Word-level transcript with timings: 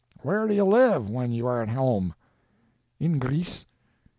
"Where 0.23 0.47
do 0.47 0.55
you 0.55 0.63
live 0.65 1.11
when 1.11 1.31
you 1.31 1.45
are 1.45 1.61
at 1.61 1.69
home?" 1.69 2.15
"In 2.99 3.19
Greece." 3.19 3.67